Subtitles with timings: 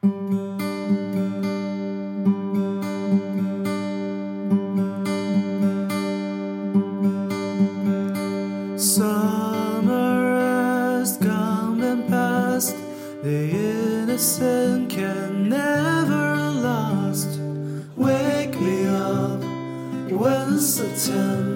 [0.00, 0.14] Summer
[11.00, 12.76] has come and passed.
[13.24, 17.40] The innocent can never last.
[17.96, 19.42] Wake me up
[20.12, 21.47] when September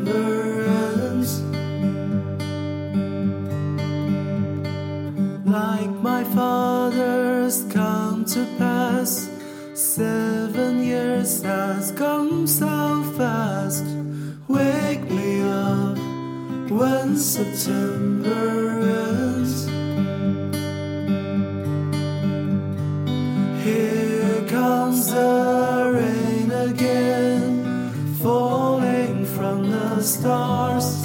[6.22, 9.28] my father's come to pass.
[9.74, 13.84] Seven years has gone so fast.
[14.46, 15.98] Wake me up
[16.70, 19.66] when September ends.
[23.64, 31.04] Here comes the rain again, falling from the stars,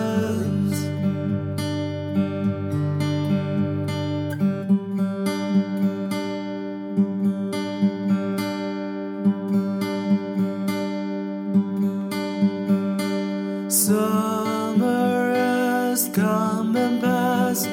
[13.91, 17.67] Summer has come and passed.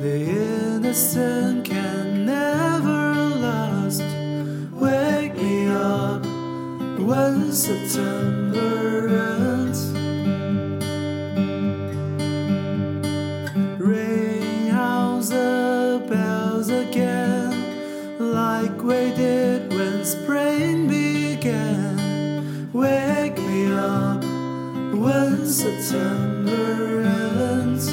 [0.00, 0.16] The
[0.74, 3.14] innocent can never
[3.46, 4.02] last.
[4.72, 6.24] Wake me up
[6.98, 9.06] when September
[9.38, 9.92] ends.
[13.78, 17.54] Ring out the bells again,
[18.18, 20.39] like we did when spring
[25.50, 27.88] September ends.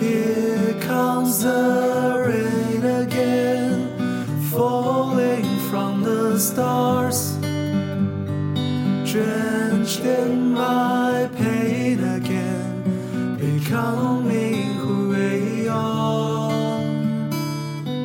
[0.00, 7.36] Here comes the rain again, falling from the stars,
[9.10, 16.80] drenched in my pain again, becoming who we are.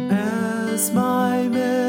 [0.10, 1.89] As my memory